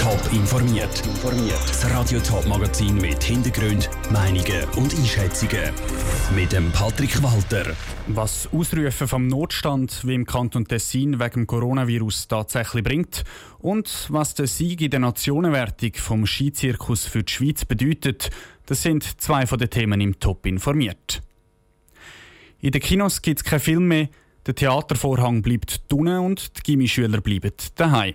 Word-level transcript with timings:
Top 0.00 0.32
informiert. 0.32 1.02
Das 1.68 1.90
Radio 1.90 2.20
Top 2.20 2.46
Magazin 2.46 2.96
mit 2.96 3.22
Hintergrund, 3.22 3.90
Meinungen 4.10 4.64
und 4.76 4.94
Einschätzungen 4.94 5.74
mit 6.34 6.52
dem 6.52 6.72
Patrick 6.72 7.22
Walter. 7.22 7.76
Was 8.06 8.48
Ausrufen 8.50 9.06
vom 9.06 9.26
Notstand 9.26 10.00
wie 10.06 10.14
im 10.14 10.24
Kanton 10.24 10.66
Tessin 10.66 11.20
wegen 11.20 11.40
dem 11.40 11.46
Coronavirus 11.46 12.28
tatsächlich 12.28 12.82
bringt 12.82 13.24
und 13.58 14.06
was 14.08 14.32
der 14.32 14.46
Sieg 14.46 14.80
in 14.80 14.90
der 14.90 15.00
Nationenwertung 15.00 15.92
vom 15.96 16.26
Skizirkus 16.26 17.04
für 17.04 17.22
die 17.22 17.32
Schweiz 17.34 17.66
bedeutet, 17.66 18.30
das 18.64 18.80
sind 18.80 19.20
zwei 19.20 19.46
von 19.46 19.58
den 19.58 19.68
Themen 19.68 20.00
im 20.00 20.18
Top 20.18 20.46
informiert. 20.46 21.20
In 22.60 22.70
den 22.70 22.80
Kinos 22.80 23.20
gibt 23.20 23.40
es 23.40 23.44
keinen 23.44 23.60
Film 23.60 23.88
mehr, 23.88 24.08
der 24.46 24.54
Theatervorhang 24.54 25.42
bleibt 25.42 25.82
unten 25.92 26.16
und 26.16 26.56
die 26.56 26.62
Gimmischüler 26.62 27.20
bleiben 27.20 27.52
daheim. 27.74 28.14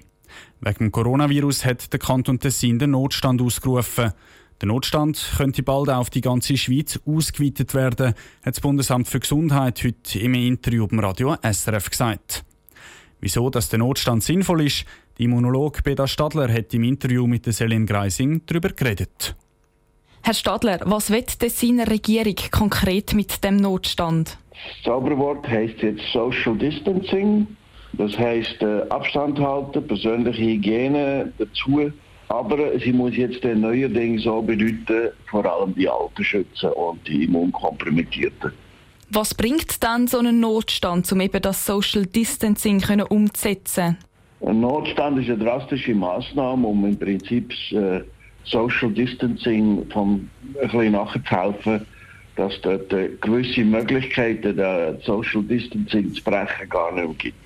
Wegen 0.61 0.85
dem 0.85 0.91
Coronavirus 0.91 1.65
hat 1.65 1.91
der 1.91 1.99
Kanton 1.99 2.39
Tessin 2.39 2.79
den 2.79 2.91
Notstand 2.91 3.41
ausgerufen. 3.41 4.13
Der 4.61 4.67
Notstand 4.67 5.33
könnte 5.37 5.63
bald 5.63 5.89
auf 5.89 6.09
die 6.09 6.21
ganze 6.21 6.55
Schweiz 6.57 6.99
ausgeweitet 7.05 7.73
werden, 7.73 8.13
hat 8.43 8.55
das 8.55 8.61
Bundesamt 8.61 9.07
für 9.07 9.19
Gesundheit 9.19 9.83
heute 9.83 10.19
im 10.19 10.33
Interview 10.33 10.87
beim 10.87 10.99
Radio 10.99 11.35
SRF 11.41 11.89
gesagt. 11.89 12.45
Wieso 13.19 13.49
dass 13.49 13.69
der 13.69 13.79
Notstand 13.79 14.23
sinnvoll 14.23 14.61
ist, 14.61 14.85
der 15.17 15.25
Immunologe 15.25 15.81
Beda 15.81 16.07
Stadler 16.07 16.51
hat 16.51 16.73
im 16.73 16.83
Interview 16.83 17.27
mit 17.27 17.45
Selin 17.45 17.85
Greising 17.85 18.41
darüber 18.45 18.69
geredet. 18.69 19.35
Herr 20.21 20.33
Stadler, 20.33 20.79
was 20.85 21.09
wird 21.11 21.39
Tessiner 21.39 21.87
Regierung 21.87 22.35
konkret 22.51 23.13
mit 23.13 23.43
dem 23.43 23.57
Notstand? 23.57 24.37
Das 24.49 24.83
Zauberwort 24.83 25.47
heißt 25.47 25.81
jetzt 25.81 26.01
Social 26.11 26.57
Distancing. 26.57 27.47
Das 27.97 28.17
heißt 28.17 28.61
äh, 28.61 28.81
Abstand 28.89 29.39
halten, 29.39 29.85
persönliche 29.87 30.41
Hygiene 30.41 31.31
dazu. 31.37 31.91
Aber 32.27 32.79
sie 32.79 32.91
muss 32.91 33.15
jetzt 33.15 33.43
neuerdings 33.43 34.25
auch 34.25 34.41
bedeuten, 34.41 35.11
vor 35.29 35.45
allem 35.45 35.75
die 35.75 35.87
Alten 35.87 36.23
schützen 36.23 36.71
und 36.71 37.07
die 37.07 37.25
Immunkompromittierten. 37.25 38.51
Was 39.11 39.35
bringt 39.35 39.83
dann 39.83 40.07
so 40.07 40.17
einen 40.17 40.39
Notstand, 40.39 41.11
um 41.11 41.21
eben 41.21 41.41
das 41.41 41.65
Social 41.65 42.05
Distancing 42.05 42.81
können 42.81 43.05
umzusetzen? 43.05 43.97
Ein 44.41 44.59
Notstand 44.59 45.19
ist 45.19 45.29
eine 45.29 45.37
drastische 45.37 45.93
Maßnahme, 45.93 46.67
um 46.67 46.85
im 46.85 46.97
Prinzip 46.97 47.53
äh, 47.71 48.01
Social 48.43 48.91
Distancing 48.91 49.85
vom 49.91 50.29
ein 50.61 50.69
bisschen 50.69 50.91
nachzuhelfen, 50.93 51.85
dass 52.35 52.59
dort 52.61 52.91
äh, 52.91 53.09
gewisse 53.21 53.63
Möglichkeiten, 53.63 54.55
der 54.55 54.97
Social 55.03 55.43
Distancing 55.43 56.13
zu 56.13 56.23
brechen, 56.23 56.69
gar 56.69 56.91
nicht 56.91 57.05
mehr 57.05 57.15
gibt 57.15 57.44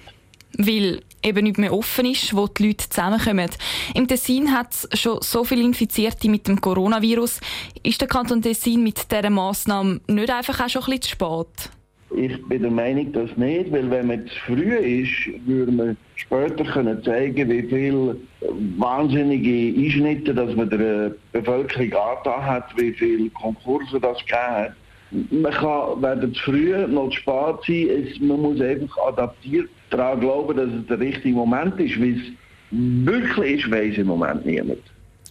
weil 0.58 1.02
eben 1.23 1.44
nicht 1.44 1.58
mehr 1.58 1.73
offen 1.73 2.05
ist, 2.05 2.36
wo 2.36 2.47
die 2.47 2.67
Leute 2.67 2.89
zusammenkommen. 2.89 3.50
Im 3.94 4.08
Tessin 4.08 4.52
hat 4.52 4.73
es 4.73 5.00
schon 5.00 5.22
so 5.22 5.44
viele 5.44 5.64
Infizierte 5.64 6.30
mit 6.30 6.47
dem 6.47 6.61
Coronavirus. 6.61 7.39
Ist 7.83 8.02
der 8.02 8.08
Kanton 8.08 8.41
Tessin 8.41 8.83
mit 8.83 9.11
dieser 9.11 9.30
Massnahme 9.30 10.00
nicht 10.08 10.30
einfach 10.30 10.59
auch 10.59 10.69
schon 10.69 10.83
ein 10.83 11.00
bisschen 11.00 11.02
zu 11.02 11.09
spät? 11.09 11.72
Ich 12.16 12.44
bin 12.47 12.64
der 12.64 12.72
Meinung, 12.72 13.11
dass 13.14 13.30
nicht, 13.38 13.72
weil 13.72 13.89
wenn 13.91 14.08
man 14.08 14.25
zu 14.28 14.33
früh 14.47 14.73
ist, 14.73 15.30
würde 15.45 15.72
man 15.72 15.97
später 16.16 16.63
können 16.63 17.03
zeigen, 17.03 17.50
wie 17.50 17.61
viele 17.61 18.17
wahnsinnige 18.78 19.80
Einschnitte, 19.80 20.34
dass 20.34 20.56
man 20.56 20.69
der 20.72 21.13
Bevölkerung 21.31 21.94
angetan 21.94 22.45
hat, 22.45 22.78
wie 22.78 22.94
viele 22.94 23.30
Konkurse 23.30 24.00
das 24.00 24.17
gegeben 24.19 24.41
hat. 24.41 24.73
Man 25.12 25.52
kann 25.52 26.02
weder 26.02 26.32
zu 26.34 26.42
früh 26.42 26.88
noch 26.88 27.10
zu 27.10 27.18
spät 27.18 27.56
sein, 27.68 27.90
es, 27.90 28.20
man 28.20 28.42
muss 28.42 28.62
einfach 28.62 28.98
adaptiert 29.08 29.70
daran 29.90 30.20
glauben, 30.20 30.56
dass 30.56 30.70
es 30.70 30.88
der 30.88 31.00
richtige 31.00 31.36
Moment 31.36 31.80
ist, 31.80 32.00
wie 32.00 32.12
es 32.12 32.22
wirklich 32.72 33.64
ist, 33.64 33.72
weiß 33.72 33.98
im 33.98 34.08
Moment 34.08 34.46
niemand. 34.46 34.80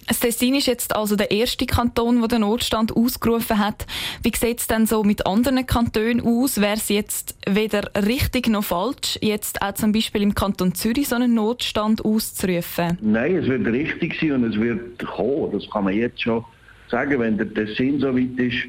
Das 0.08 0.20
Tessin 0.20 0.54
ist 0.54 0.66
jetzt 0.66 0.96
also 0.96 1.16
der 1.16 1.30
erste 1.30 1.66
Kanton, 1.66 2.20
der 2.20 2.28
den 2.28 2.40
Notstand 2.40 2.96
ausgerufen 2.96 3.58
hat. 3.58 3.86
Wie 4.22 4.32
sieht 4.34 4.60
es 4.60 4.66
denn 4.66 4.86
so 4.86 5.04
mit 5.04 5.26
anderen 5.26 5.66
Kantonen 5.66 6.22
aus? 6.22 6.62
Wäre 6.62 6.76
es 6.76 6.88
jetzt 6.88 7.36
weder 7.46 7.90
richtig 8.06 8.48
noch 8.48 8.64
falsch, 8.64 9.18
jetzt 9.20 9.60
auch 9.60 9.74
zum 9.74 9.92
Beispiel 9.92 10.22
im 10.22 10.34
Kanton 10.34 10.74
Zürich 10.74 11.08
so 11.08 11.16
einen 11.16 11.34
Notstand 11.34 12.02
auszurufen? 12.06 12.96
Nein, 13.02 13.36
es 13.36 13.46
wird 13.48 13.66
richtig 13.66 14.18
sein 14.18 14.32
und 14.32 14.44
es 14.44 14.58
wird 14.58 14.98
kommen. 15.04 15.52
Das 15.52 15.68
kann 15.70 15.84
man 15.84 15.94
jetzt 15.94 16.22
schon 16.22 16.42
sagen. 16.90 17.20
Wenn 17.20 17.36
der 17.36 17.52
Tessin 17.52 18.00
so 18.00 18.16
weit 18.16 18.38
ist, 18.38 18.66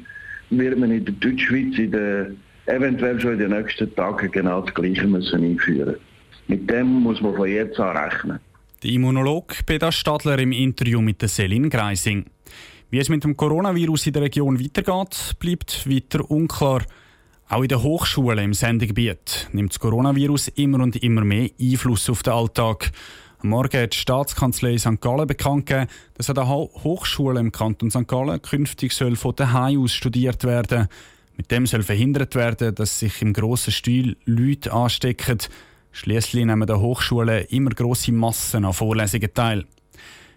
wird 0.50 0.78
man 0.78 0.90
in 0.90 1.04
der 1.04 1.14
Deutschschweiz 1.14 1.78
in 1.78 1.90
der 1.92 2.30
eventuell 2.66 3.20
schon 3.20 3.32
in 3.32 3.38
den 3.38 3.50
nächsten 3.50 3.94
Tagen 3.94 4.30
genau 4.30 4.62
das 4.62 4.74
Gleiche 4.74 5.06
müssen 5.06 5.42
einführen 5.42 5.96
Mit 6.48 6.68
dem 6.70 6.86
muss 6.86 7.20
man 7.20 7.34
von 7.34 7.48
jetzt 7.48 7.78
an 7.80 7.96
rechnen. 7.96 8.38
Der 8.82 8.90
Immunologe 8.90 9.56
Peter 9.66 9.92
Stadler 9.92 10.38
im 10.38 10.52
Interview 10.52 11.00
mit 11.00 11.20
Selin 11.22 11.68
Greising. 11.68 12.26
Wie 12.90 12.98
es 12.98 13.08
mit 13.08 13.22
dem 13.24 13.36
Coronavirus 13.36 14.08
in 14.08 14.12
der 14.14 14.22
Region 14.22 14.58
weitergeht, 14.58 15.36
bleibt 15.38 15.88
weiter 15.88 16.28
unklar. 16.30 16.82
Auch 17.48 17.62
in 17.62 17.68
den 17.68 17.82
Hochschulen 17.82 18.38
im 18.38 18.54
Sendegebiet 18.54 19.48
nimmt 19.52 19.72
das 19.72 19.80
Coronavirus 19.80 20.48
immer 20.48 20.82
und 20.82 20.96
immer 21.02 21.24
mehr 21.24 21.50
Einfluss 21.60 22.08
auf 22.08 22.22
den 22.22 22.32
Alltag. 22.32 22.90
Am 23.42 23.48
Morgen 23.48 23.80
hat 23.80 23.94
die 23.94 23.98
Staatskanzlei 23.98 24.76
St. 24.76 25.00
Gallen 25.00 25.26
bekannt 25.26 25.64
gegeben, 25.64 25.88
dass 26.12 26.28
an 26.28 26.34
der 26.34 26.46
Hochschule 26.46 27.40
im 27.40 27.50
Kanton 27.50 27.90
St. 27.90 28.06
Gallen 28.06 28.42
künftig 28.42 28.92
soll 28.92 29.16
von 29.16 29.34
daheim 29.34 29.82
aus 29.82 29.94
studiert 29.94 30.44
werden. 30.44 30.88
Mit 31.38 31.50
dem 31.50 31.66
soll 31.66 31.82
verhindert 31.82 32.34
werden, 32.34 32.74
dass 32.74 32.98
sich 32.98 33.22
im 33.22 33.32
grossen 33.32 33.72
Stil 33.72 34.18
Leute 34.26 34.74
anstecken. 34.74 35.38
Schließlich 35.90 36.44
nehmen 36.44 36.66
die 36.66 36.74
Hochschulen 36.74 37.46
immer 37.46 37.70
grosse 37.70 38.12
Massen 38.12 38.66
an 38.66 38.74
Vorlesungen 38.74 39.32
teil. 39.32 39.64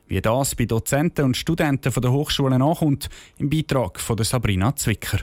Wie 0.07 0.21
das 0.21 0.55
bei 0.55 0.63
Dozenten 0.63 1.25
und 1.25 1.35
Studenten 1.35 1.91
der 1.91 2.11
Hochschulen 2.11 2.61
ankommt, 2.61 3.09
im 3.37 3.49
Beitrag 3.49 3.99
von 3.99 4.17
Sabrina 4.23 4.77
Zwicker. 4.77 5.19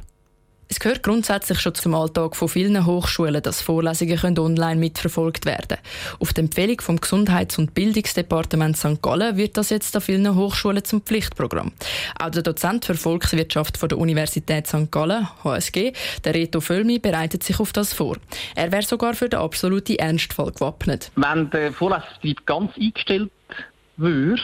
Es 0.72 0.78
gehört 0.78 1.02
grundsätzlich 1.02 1.58
schon 1.58 1.74
zum 1.74 1.96
Alltag 1.96 2.36
von 2.36 2.48
vielen 2.48 2.86
Hochschulen, 2.86 3.42
dass 3.42 3.60
Vorlesungen 3.60 4.38
online 4.38 4.78
mitverfolgt 4.78 5.44
werden 5.44 5.66
können. 5.66 5.82
Auf 6.20 6.32
die 6.32 6.42
Empfehlung 6.42 6.80
vom 6.80 7.00
Gesundheits- 7.00 7.58
und 7.58 7.74
Bildungsdepartement 7.74 8.76
St. 8.76 9.02
Gallen 9.02 9.36
wird 9.36 9.56
das 9.56 9.70
jetzt 9.70 9.96
an 9.96 10.02
vielen 10.02 10.32
Hochschulen 10.32 10.84
zum 10.84 11.02
Pflichtprogramm. 11.02 11.72
Auch 12.20 12.30
der 12.30 12.42
Dozent 12.42 12.84
für 12.84 12.94
Volkswirtschaft 12.94 13.78
von 13.78 13.88
der 13.88 13.98
Universität 13.98 14.68
St. 14.68 14.92
Gallen, 14.92 15.26
HSG, 15.42 15.92
der 16.24 16.34
Reto 16.34 16.60
Völmi, 16.60 17.00
bereitet 17.00 17.42
sich 17.42 17.58
auf 17.58 17.72
das 17.72 17.92
vor. 17.92 18.18
Er 18.54 18.70
wäre 18.70 18.82
sogar 18.82 19.14
für 19.14 19.28
den 19.28 19.40
absoluten 19.40 19.96
Ernstfall 19.96 20.52
gewappnet. 20.52 21.10
Wenn 21.16 21.50
der 21.50 21.72
Vorlesungsbetrieb 21.72 22.46
ganz 22.46 22.70
eingestellt 22.76 23.32
würde, 23.96 24.40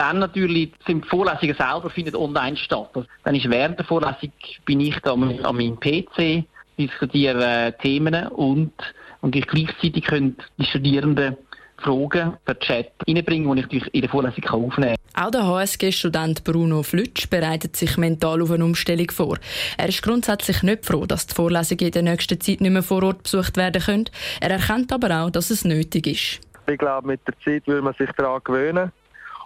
dann 0.00 0.18
natürlich 0.18 0.72
sind 0.86 1.04
die 1.04 1.08
Vorlesungen 1.08 1.54
selber 1.54 1.90
finden 1.90 2.16
online 2.16 2.56
statt. 2.56 2.88
Also, 2.94 3.06
dann 3.22 3.34
ist 3.34 3.50
während 3.50 3.78
der 3.78 3.84
Vorlesung 3.84 4.32
bin 4.64 4.80
ich 4.80 4.98
da 5.00 5.12
an 5.12 5.56
meinem 5.56 5.78
PC, 5.78 6.44
diskutiere 6.78 7.66
äh, 7.66 7.72
Themen 7.72 8.28
und, 8.28 8.72
und 9.20 9.36
ich 9.36 9.46
gleichzeitig 9.46 10.04
können 10.04 10.36
die 10.56 10.64
Studierenden 10.64 11.36
Fragen 11.76 12.36
per 12.46 12.58
Chat 12.58 12.92
reinbringen, 13.06 13.68
die 13.70 13.76
ich 13.76 13.94
in 13.94 14.00
der 14.00 14.10
Vorlesung 14.10 14.44
aufnehmen 14.44 14.96
kann. 15.12 15.26
Auch 15.26 15.30
der 15.30 15.46
HSG-Student 15.46 16.44
Bruno 16.44 16.82
Flütsch 16.82 17.28
bereitet 17.28 17.76
sich 17.76 17.98
mental 17.98 18.40
auf 18.40 18.50
eine 18.50 18.64
Umstellung 18.64 19.10
vor. 19.10 19.36
Er 19.76 19.88
ist 19.88 20.02
grundsätzlich 20.02 20.62
nicht 20.62 20.86
froh, 20.86 21.04
dass 21.04 21.26
die 21.26 21.34
Vorlesungen 21.34 21.86
in 21.86 21.92
der 21.92 22.02
nächsten 22.02 22.40
Zeit 22.40 22.62
nicht 22.62 22.72
mehr 22.72 22.82
vor 22.82 23.02
Ort 23.02 23.24
besucht 23.24 23.58
werden 23.58 23.82
können. 23.82 24.10
Er 24.40 24.50
erkennt 24.50 24.92
aber 24.92 25.22
auch, 25.22 25.30
dass 25.30 25.50
es 25.50 25.64
nötig 25.64 26.06
ist. 26.06 26.40
Ich 26.70 26.78
glaube, 26.78 27.06
mit 27.06 27.20
der 27.26 27.34
Zeit 27.44 27.66
will 27.66 27.82
man 27.82 27.94
sich 27.94 28.10
daran 28.16 28.40
gewöhnen 28.44 28.92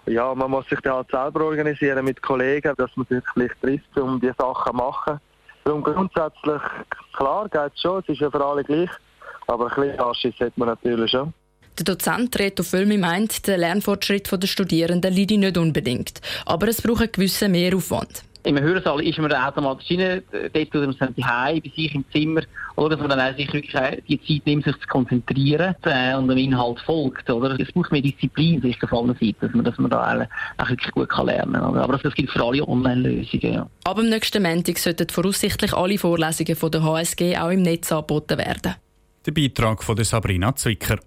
ja, 0.07 0.33
man 0.35 0.51
muss 0.51 0.67
sich 0.67 0.79
dann 0.81 0.95
halt 0.95 1.11
selber 1.11 1.45
organisieren 1.45 2.05
mit 2.05 2.21
Kollegen, 2.21 2.73
dass 2.77 2.95
man 2.95 3.05
sich 3.07 3.23
vielleicht 3.33 3.61
trifft, 3.61 3.97
um 3.97 4.19
die 4.19 4.31
Sachen 4.37 4.71
zu 4.71 4.73
machen. 4.73 5.19
Und 5.65 5.83
grundsätzlich, 5.83 6.61
klar, 7.13 7.49
geht 7.49 7.71
es 7.73 7.81
schon, 7.81 7.99
es 8.01 8.09
ist 8.09 8.21
ja 8.21 8.29
für 8.29 8.45
alle 8.45 8.63
gleich, 8.63 8.89
aber 9.47 9.65
ein 9.65 9.81
bisschen 9.81 9.99
Anschiss 9.99 10.39
hat 10.39 10.57
man 10.57 10.69
natürlich 10.69 11.11
schon. 11.11 11.33
Der 11.77 11.85
Dozent 11.85 12.37
Reto 12.39 12.63
Völmi 12.63 12.97
meint, 12.97 13.47
der 13.47 13.57
Lernfortschritt 13.57 14.31
der 14.31 14.47
Studierenden 14.47 15.11
liege 15.11 15.37
nicht 15.37 15.57
unbedingt, 15.57 16.21
aber 16.45 16.67
es 16.69 16.81
braucht 16.81 17.01
einen 17.01 17.11
gewissen 17.11 17.51
Mehraufwand. 17.51 18.23
Im 18.45 18.59
Hörsaal 18.59 19.03
ist 19.03 19.17
man 19.17 19.33
automatisch 19.33 19.97
rein, 19.97 20.21
dort 20.31 20.71
tut 20.71 20.85
man 20.85 20.95
dann 20.99 21.25
Hause 21.25 21.61
bei 21.61 21.71
sich 21.75 21.95
im 21.95 22.05
Zimmer, 22.11 22.41
oder, 22.75 22.95
dass 22.95 22.99
man 22.99 23.09
dann 23.09 23.19
auch 23.19 23.35
sich 23.35 23.51
wirklich 23.51 23.73
die 24.07 24.21
Zeit 24.21 24.45
nimmt, 24.45 24.65
sich 24.65 24.79
zu 24.79 24.87
konzentrieren 24.87 25.75
äh, 25.83 26.15
und 26.15 26.27
dem 26.27 26.37
Inhalt 26.37 26.79
folgt, 26.81 27.27
oder. 27.27 27.59
Es 27.59 27.71
braucht 27.71 27.91
mehr 27.91 28.01
Disziplin, 28.01 28.61
sich 28.61 28.81
auf 28.83 28.93
allen 28.93 29.15
Seiten, 29.15 29.35
dass 29.39 29.53
man, 29.53 29.65
dass 29.65 29.77
man 29.79 29.89
da 29.89 30.27
auch 30.57 30.69
wirklich 30.69 30.91
gut 30.91 31.09
kann 31.09 31.25
lernen 31.25 31.53
kann, 31.53 31.71
oder? 31.71 31.83
Aber 31.83 31.93
das, 31.93 32.03
das 32.03 32.13
gilt 32.13 32.29
für 32.29 32.43
alle 32.43 32.67
Online-Lösungen, 32.67 33.53
ja. 33.53 33.67
Ab 33.83 33.97
dem 33.97 34.09
nächsten 34.09 34.43
Montag 34.43 34.77
sollten 34.77 35.09
voraussichtlich 35.09 35.73
alle 35.73 35.97
Vorlesungen 35.97 36.55
von 36.55 36.69
der 36.69 36.83
HSG 36.83 37.37
auch 37.37 37.49
im 37.49 37.63
Netz 37.63 37.91
angeboten 37.91 38.37
werden. 38.37 38.75
Der 39.25 39.31
Beitrag 39.31 39.83
von 39.83 39.97
Sabrina 40.03 40.55
Zwicker. 40.55 40.99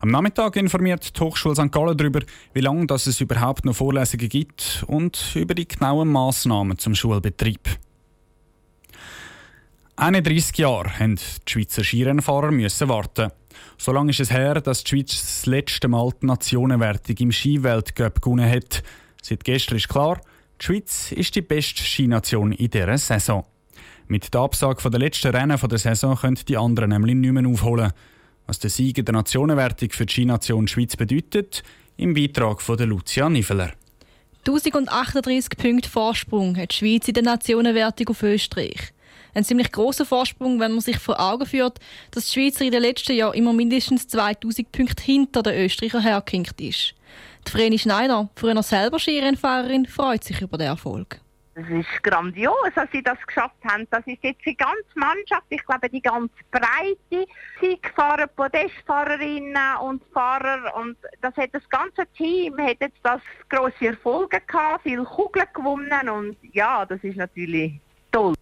Am 0.00 0.10
Nachmittag 0.10 0.56
informiert 0.56 1.16
die 1.16 1.20
Hochschule 1.20 1.54
St. 1.54 1.72
Gallen 1.72 1.96
darüber, 1.96 2.20
wie 2.52 2.60
lange 2.60 2.86
dass 2.86 3.06
es 3.06 3.20
überhaupt 3.20 3.64
noch 3.64 3.74
Vorlesungen 3.74 4.28
gibt 4.28 4.84
und 4.86 5.34
über 5.34 5.54
die 5.54 5.66
genauen 5.66 6.08
Massnahmen 6.08 6.78
zum 6.78 6.94
Schulbetrieb. 6.94 7.78
31 9.96 10.58
Jahre 10.58 10.98
haben 10.98 11.16
die 11.16 11.50
Schweizer 11.52 11.84
Skirennfahrer 11.84 12.50
müssen 12.50 12.88
warten. 12.88 13.30
So 13.78 13.92
lange 13.92 14.10
ist 14.10 14.20
es 14.20 14.32
her, 14.32 14.60
dass 14.60 14.82
die 14.82 14.90
Schweiz 14.90 15.20
das 15.20 15.46
letzte 15.46 15.86
Mal 15.86 16.10
die 16.20 16.26
Nationenwertung 16.26 17.16
im 17.18 17.32
Skiweltcup 17.32 18.20
gewonnen 18.20 18.50
hat. 18.50 18.82
Seit 19.22 19.44
gestern 19.44 19.76
ist 19.76 19.88
klar, 19.88 20.20
die 20.60 20.66
Schweiz 20.66 21.12
ist 21.12 21.36
die 21.36 21.42
beste 21.42 21.82
Skination 21.82 22.52
in 22.52 22.70
dieser 22.70 22.98
Saison. 22.98 23.44
Mit 24.06 24.34
der 24.34 24.40
Absage 24.42 24.90
der 24.90 25.00
letzten 25.00 25.34
Rennen 25.34 25.58
der 25.58 25.78
Saison 25.78 26.16
können 26.16 26.38
die 26.46 26.56
anderen 26.56 26.90
nämlich 26.90 27.14
nicht 27.14 27.32
mehr 27.32 27.46
aufholen. 27.46 27.92
Was 28.46 28.58
der 28.58 28.70
Sieg 28.70 28.98
in 28.98 29.04
der 29.04 29.14
Nationenwertung 29.14 29.90
für 29.90 30.06
die 30.06 30.12
Skination 30.12 30.68
Schweiz 30.68 30.96
bedeutet, 30.96 31.62
im 31.96 32.14
Beitrag 32.14 32.60
von 32.60 32.78
Lucia 32.78 33.28
Niveler. 33.28 33.72
1038 34.46 35.56
Punkte 35.56 35.88
Vorsprung 35.88 36.56
hat 36.56 36.72
die 36.72 36.76
Schweiz 36.76 37.08
in 37.08 37.14
der 37.14 37.22
Nationenwertung 37.22 38.08
auf 38.08 38.22
Österreich. 38.22 38.92
Ein 39.32 39.44
ziemlich 39.44 39.72
großer 39.72 40.04
Vorsprung, 40.04 40.60
wenn 40.60 40.72
man 40.72 40.80
sich 40.80 40.98
vor 40.98 41.18
Augen 41.18 41.46
führt, 41.46 41.78
dass 42.10 42.26
die 42.26 42.32
Schweizer 42.32 42.64
in 42.64 42.70
den 42.70 42.82
letzten 42.82 43.16
Jahren 43.16 43.34
immer 43.34 43.52
mindestens 43.52 44.06
2000 44.08 44.70
Punkte 44.70 45.02
hinter 45.02 45.42
den 45.42 45.64
Österreicher 45.64 46.00
hergekinkt 46.00 46.60
ist. 46.60 46.94
Die 47.46 47.50
Vreni 47.50 47.78
Schneider, 47.78 48.28
früher 48.36 48.62
selber 48.62 48.98
Skirennfahrerin, 48.98 49.86
freut 49.86 50.22
sich 50.22 50.40
über 50.40 50.58
den 50.58 50.68
Erfolg. 50.68 51.20
Es 51.56 51.68
ist 51.68 52.02
grandios, 52.02 52.54
dass 52.74 52.90
sie 52.90 53.02
das 53.02 53.18
geschafft 53.24 53.54
haben. 53.64 53.86
Das 53.90 54.04
ist 54.06 54.18
jetzt 54.22 54.44
die 54.44 54.56
ganze 54.56 54.82
Mannschaft, 54.96 55.44
ich 55.50 55.64
glaube 55.64 55.88
die 55.88 56.02
ganze 56.02 56.34
Breite. 56.50 57.28
Sie 57.60 57.80
gefahren, 57.80 58.28
Podestfahrerinnen 58.34 59.76
und 59.82 60.02
Fahrer 60.12 60.74
und 60.76 60.96
das 61.20 61.36
hat 61.36 61.50
das 61.52 61.62
ganze 61.68 62.06
Team 62.16 62.58
hat 62.58 62.78
jetzt 62.80 62.98
das 63.04 63.20
große 63.48 63.86
Erfolge 63.86 64.40
gehabt, 64.44 64.82
viele 64.82 65.04
Kugeln 65.04 65.46
gewonnen 65.54 66.08
und 66.08 66.36
ja, 66.52 66.84
das 66.84 67.02
ist 67.04 67.16
natürlich 67.16 67.80
toll. 68.10 68.34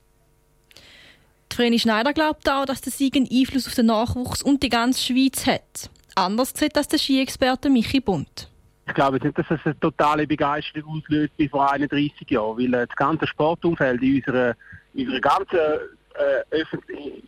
Vreni 1.51 1.79
Schneider 1.79 2.15
glaubt 2.15 2.49
auch, 2.49 2.65
dass 2.65 2.81
der 2.81 2.93
Sieg 2.93 3.15
einen 3.15 3.29
Einfluss 3.31 3.67
auf 3.67 3.75
den 3.75 3.87
Nachwuchs 3.87 4.43
und 4.43 4.63
die 4.63 4.71
ganze 4.71 5.03
Schweiz 5.03 5.47
hat. 5.47 5.91
Anders 6.15 6.55
sieht 6.57 6.77
das 6.77 6.89
der 6.89 6.99
Skiexperte 6.99 7.69
Michi 7.69 8.01
Bund. 8.01 8.52
Ich 8.93 8.97
glaube 8.97 9.19
nicht, 9.19 9.39
dass 9.39 9.47
es 9.49 9.59
eine 9.65 9.81
totale 9.81 10.27
Begeisterung 10.27 10.99
auslöst 10.99 11.33
wie 11.39 11.49
vor 11.49 11.73
31 11.73 12.29
Jahren, 12.29 12.59
weil 12.59 12.75
äh, 12.75 12.87
das 12.87 12.95
ganze 12.95 13.27
Sportumfeld 13.27 14.03
in 14.03 14.17
unserer, 14.17 14.55
in 14.93 15.07
unserer 15.07 15.21
ganzen 15.23 15.57
äh, 15.57 16.61
öffentlichen 16.61 17.23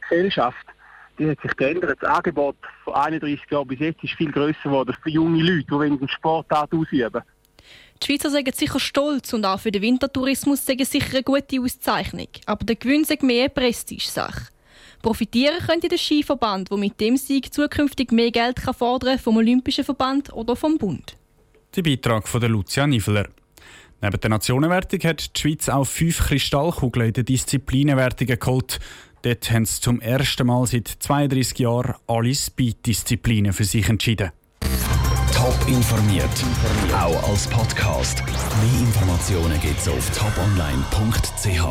Gesellschaft 0.00 0.66
die 1.18 1.28
hat 1.28 1.38
sich 1.42 1.54
geändert. 1.58 1.98
Das 2.00 2.08
Angebot 2.08 2.56
von 2.84 2.94
31 2.94 3.50
Jahren 3.50 3.68
bis 3.68 3.80
jetzt 3.80 4.02
ist 4.02 4.14
viel 4.14 4.32
grösser 4.32 4.62
geworden 4.64 4.96
für 5.02 5.10
junge 5.10 5.42
Leute, 5.42 5.66
die 5.66 5.74
einen 5.74 6.08
Sportart 6.08 6.72
ausüben. 6.72 7.20
Die 8.02 8.06
Schweizer 8.06 8.30
sind 8.30 8.54
sicher 8.54 8.80
stolz 8.80 9.34
und 9.34 9.44
auch 9.44 9.60
für 9.60 9.70
den 9.70 9.82
Wintertourismus 9.82 10.64
sagen 10.64 10.86
sicher 10.86 11.16
eine 11.16 11.22
gute 11.22 11.60
Auszeichnung. 11.60 12.28
Aber 12.46 12.64
der 12.64 12.76
Gewinn 12.76 13.02
ist 13.02 13.22
mehr 13.22 13.50
Prestige-Sache. 13.50 14.46
Profitieren 15.02 15.58
könnte 15.64 15.88
der 15.88 15.98
Skiverband, 15.98 16.70
der 16.70 16.76
mit 16.76 17.00
dem 17.00 17.16
Sieg 17.16 17.52
zukünftig 17.54 18.12
mehr 18.12 18.30
Geld 18.30 18.56
kann 18.56 18.74
fordern 18.74 19.18
vom 19.18 19.38
Olympischen 19.38 19.84
Verband 19.84 20.32
oder 20.32 20.56
vom 20.56 20.76
Bund. 20.76 21.16
Der 21.74 21.82
Beitrag 21.82 22.28
von 22.28 22.42
Lucia 22.42 22.86
Niveler. 22.86 23.28
Neben 24.02 24.20
der 24.20 24.30
Nationenwertung 24.30 25.00
hat 25.04 25.36
die 25.36 25.40
Schweiz 25.40 25.68
auch 25.68 25.84
fünf 25.84 26.18
Kristallkugeln 26.20 27.08
in 27.08 27.12
den 27.12 27.24
Disziplinenwertungen 27.26 28.38
geholt. 28.38 28.80
Dort 29.22 29.50
haben 29.50 29.66
sie 29.66 29.80
zum 29.80 30.00
ersten 30.00 30.46
Mal 30.46 30.66
seit 30.66 30.88
32 30.88 31.58
Jahren 31.58 31.94
alle 32.06 32.34
Speed-Disziplinen 32.34 33.52
für 33.52 33.64
sich 33.64 33.88
entschieden. 33.88 34.30
Top 35.34 35.56
informiert, 35.68 36.28
auch 36.94 37.30
als 37.30 37.46
Podcast. 37.46 38.22
Mehr 38.26 38.80
Informationen 38.80 39.60
gibt 39.60 39.78
es 39.78 39.88
auf 39.88 40.10
toponline.ch. 40.10 41.64